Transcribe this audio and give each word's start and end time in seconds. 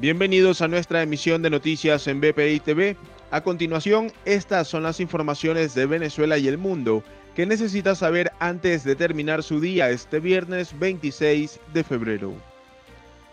Bienvenidos 0.00 0.62
a 0.62 0.68
nuestra 0.68 1.02
emisión 1.02 1.42
de 1.42 1.50
noticias 1.50 2.06
en 2.06 2.22
BPI 2.22 2.60
TV. 2.60 2.96
A 3.30 3.42
continuación, 3.42 4.10
estas 4.24 4.66
son 4.66 4.82
las 4.82 4.98
informaciones 4.98 5.74
de 5.74 5.84
Venezuela 5.84 6.38
y 6.38 6.48
el 6.48 6.56
mundo 6.56 7.04
que 7.34 7.44
necesita 7.44 7.94
saber 7.94 8.32
antes 8.38 8.82
de 8.82 8.96
terminar 8.96 9.42
su 9.42 9.60
día 9.60 9.90
este 9.90 10.18
viernes 10.18 10.72
26 10.78 11.60
de 11.74 11.84
febrero. 11.84 12.32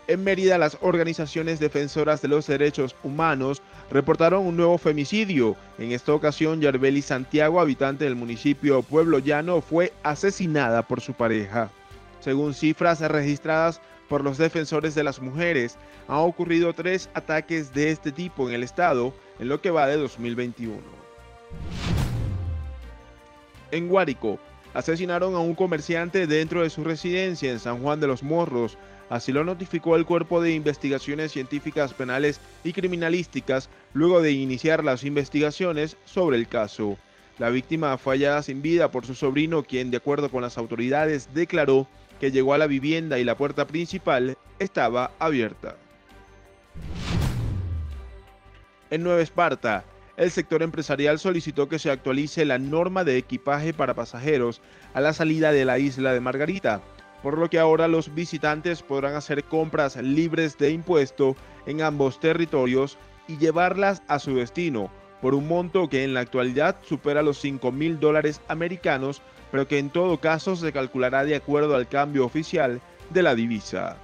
En 0.08 0.22
Mérida, 0.22 0.58
las 0.58 0.76
organizaciones 0.82 1.58
defensoras 1.58 2.20
de 2.20 2.28
los 2.28 2.46
derechos 2.46 2.94
humanos 3.02 3.62
reportaron 3.90 4.44
un 4.44 4.58
nuevo 4.58 4.76
femicidio. 4.76 5.56
En 5.78 5.92
esta 5.92 6.12
ocasión, 6.12 6.60
Yarbeli 6.60 7.00
Santiago, 7.00 7.62
habitante 7.62 8.04
del 8.04 8.14
municipio 8.14 8.82
Pueblo 8.82 9.20
Llano, 9.20 9.62
fue 9.62 9.94
asesinada 10.02 10.82
por 10.82 11.00
su 11.00 11.14
pareja. 11.14 11.70
Según 12.20 12.52
cifras 12.52 13.00
registradas 13.00 13.80
por 14.08 14.24
los 14.24 14.38
defensores 14.38 14.94
de 14.94 15.04
las 15.04 15.20
mujeres, 15.20 15.76
han 16.08 16.18
ocurrido 16.18 16.72
tres 16.72 17.10
ataques 17.14 17.72
de 17.74 17.90
este 17.90 18.12
tipo 18.12 18.48
en 18.48 18.54
el 18.54 18.62
estado 18.62 19.14
en 19.38 19.48
lo 19.48 19.60
que 19.60 19.70
va 19.70 19.86
de 19.86 19.96
2021. 19.96 20.78
En 23.70 23.88
Guárico, 23.88 24.38
asesinaron 24.74 25.34
a 25.34 25.40
un 25.40 25.54
comerciante 25.54 26.26
dentro 26.26 26.62
de 26.62 26.70
su 26.70 26.84
residencia 26.84 27.50
en 27.50 27.58
San 27.58 27.82
Juan 27.82 28.00
de 28.00 28.06
los 28.06 28.22
Morros. 28.22 28.78
Así 29.10 29.32
lo 29.32 29.44
notificó 29.44 29.96
el 29.96 30.06
Cuerpo 30.06 30.40
de 30.40 30.52
Investigaciones 30.52 31.32
Científicas 31.32 31.94
Penales 31.94 32.40
y 32.64 32.72
Criminalísticas 32.72 33.68
luego 33.92 34.22
de 34.22 34.32
iniciar 34.32 34.84
las 34.84 35.04
investigaciones 35.04 35.96
sobre 36.04 36.36
el 36.36 36.48
caso. 36.48 36.98
La 37.38 37.50
víctima 37.50 37.96
fue 37.98 38.14
hallada 38.16 38.42
sin 38.42 38.62
vida 38.62 38.90
por 38.90 39.06
su 39.06 39.14
sobrino, 39.14 39.62
quien, 39.62 39.92
de 39.92 39.98
acuerdo 39.98 40.28
con 40.28 40.42
las 40.42 40.58
autoridades, 40.58 41.32
declaró 41.32 41.86
que 42.18 42.32
llegó 42.32 42.52
a 42.52 42.58
la 42.58 42.66
vivienda 42.66 43.18
y 43.18 43.24
la 43.24 43.36
puerta 43.36 43.66
principal 43.66 44.36
estaba 44.58 45.12
abierta. 45.20 45.76
En 48.90 49.04
Nueva 49.04 49.20
Esparta, 49.20 49.84
el 50.16 50.32
sector 50.32 50.64
empresarial 50.64 51.20
solicitó 51.20 51.68
que 51.68 51.78
se 51.78 51.92
actualice 51.92 52.44
la 52.44 52.58
norma 52.58 53.04
de 53.04 53.18
equipaje 53.18 53.72
para 53.72 53.94
pasajeros 53.94 54.60
a 54.92 55.00
la 55.00 55.12
salida 55.12 55.52
de 55.52 55.64
la 55.64 55.78
isla 55.78 56.12
de 56.12 56.20
Margarita, 56.20 56.82
por 57.22 57.38
lo 57.38 57.48
que 57.48 57.60
ahora 57.60 57.86
los 57.86 58.12
visitantes 58.14 58.82
podrán 58.82 59.14
hacer 59.14 59.44
compras 59.44 59.94
libres 59.96 60.58
de 60.58 60.70
impuesto 60.70 61.36
en 61.66 61.82
ambos 61.82 62.18
territorios 62.18 62.98
y 63.28 63.36
llevarlas 63.36 64.02
a 64.08 64.18
su 64.18 64.34
destino, 64.34 64.90
por 65.20 65.34
un 65.34 65.48
monto 65.48 65.88
que 65.88 66.04
en 66.04 66.14
la 66.14 66.20
actualidad 66.20 66.76
supera 66.82 67.22
los 67.22 67.38
5 67.38 67.72
mil 67.72 67.98
dólares 67.98 68.40
americanos 68.48 69.22
pero 69.50 69.66
que 69.66 69.78
en 69.78 69.90
todo 69.90 70.18
caso 70.18 70.56
se 70.56 70.72
calculará 70.72 71.24
de 71.24 71.36
acuerdo 71.36 71.74
al 71.74 71.88
cambio 71.88 72.24
oficial 72.24 72.80
de 73.10 73.22
la 73.22 73.34
divisa. 73.34 73.96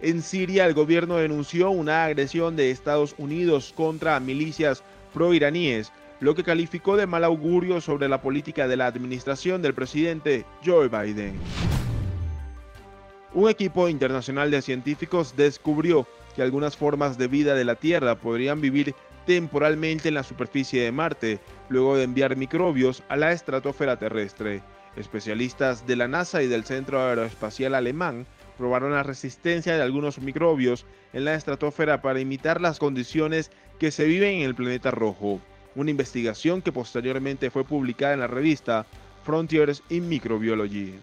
En 0.00 0.22
Siria, 0.22 0.66
el 0.66 0.74
gobierno 0.74 1.16
denunció 1.16 1.70
una 1.70 2.04
agresión 2.04 2.56
de 2.56 2.70
Estados 2.70 3.14
Unidos 3.16 3.72
contra 3.74 4.20
milicias 4.20 4.82
pro-iraníes, 5.14 5.92
lo 6.20 6.34
que 6.34 6.44
calificó 6.44 6.96
de 6.96 7.06
mal 7.06 7.24
augurio 7.24 7.80
sobre 7.80 8.08
la 8.08 8.20
política 8.20 8.68
de 8.68 8.76
la 8.76 8.86
administración 8.86 9.62
del 9.62 9.74
presidente 9.74 10.44
Joe 10.64 10.88
Biden. 10.88 11.34
Un 13.34 13.50
equipo 13.50 13.88
internacional 13.88 14.52
de 14.52 14.62
científicos 14.62 15.34
descubrió 15.36 16.06
que 16.36 16.42
algunas 16.42 16.76
formas 16.76 17.18
de 17.18 17.26
vida 17.26 17.56
de 17.56 17.64
la 17.64 17.74
Tierra 17.74 18.14
podrían 18.14 18.60
vivir 18.60 18.94
temporalmente 19.26 20.06
en 20.06 20.14
la 20.14 20.22
superficie 20.22 20.82
de 20.82 20.92
Marte, 20.92 21.40
luego 21.68 21.96
de 21.96 22.04
enviar 22.04 22.36
microbios 22.36 23.02
a 23.08 23.16
la 23.16 23.32
estratosfera 23.32 23.98
terrestre. 23.98 24.62
Especialistas 24.94 25.84
de 25.84 25.96
la 25.96 26.06
NASA 26.06 26.44
y 26.44 26.46
del 26.46 26.62
Centro 26.62 27.02
Aeroespacial 27.02 27.74
Alemán 27.74 28.24
probaron 28.56 28.92
la 28.92 29.02
resistencia 29.02 29.74
de 29.74 29.82
algunos 29.82 30.20
microbios 30.20 30.86
en 31.12 31.24
la 31.24 31.34
estratosfera 31.34 32.02
para 32.02 32.20
imitar 32.20 32.60
las 32.60 32.78
condiciones 32.78 33.50
que 33.80 33.90
se 33.90 34.04
viven 34.04 34.36
en 34.36 34.42
el 34.42 34.54
planeta 34.54 34.92
rojo, 34.92 35.40
una 35.74 35.90
investigación 35.90 36.62
que 36.62 36.70
posteriormente 36.70 37.50
fue 37.50 37.64
publicada 37.64 38.14
en 38.14 38.20
la 38.20 38.28
revista 38.28 38.86
Frontiers 39.24 39.82
in 39.88 40.08
Microbiology. 40.08 40.94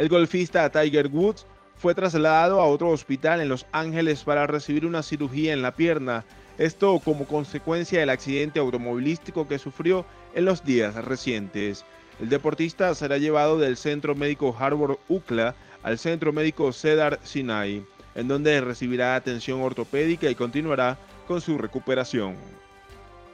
El 0.00 0.08
golfista 0.08 0.70
Tiger 0.70 1.08
Woods 1.08 1.44
fue 1.76 1.94
trasladado 1.94 2.58
a 2.58 2.64
otro 2.64 2.88
hospital 2.88 3.42
en 3.42 3.50
Los 3.50 3.66
Ángeles 3.70 4.24
para 4.24 4.46
recibir 4.46 4.86
una 4.86 5.02
cirugía 5.02 5.52
en 5.52 5.60
la 5.60 5.74
pierna, 5.76 6.24
esto 6.56 6.98
como 7.04 7.26
consecuencia 7.26 8.00
del 8.00 8.08
accidente 8.08 8.60
automovilístico 8.60 9.46
que 9.46 9.58
sufrió 9.58 10.06
en 10.34 10.46
los 10.46 10.64
días 10.64 10.94
recientes. 10.94 11.84
El 12.18 12.30
deportista 12.30 12.94
será 12.94 13.18
llevado 13.18 13.58
del 13.58 13.76
Centro 13.76 14.14
Médico 14.14 14.56
Harvard 14.58 14.96
UCLA 15.10 15.54
al 15.82 15.98
Centro 15.98 16.32
Médico 16.32 16.72
Cedar 16.72 17.20
Sinai, 17.22 17.84
en 18.14 18.26
donde 18.26 18.58
recibirá 18.62 19.16
atención 19.16 19.60
ortopédica 19.60 20.30
y 20.30 20.34
continuará 20.34 20.96
con 21.28 21.42
su 21.42 21.58
recuperación. 21.58 22.36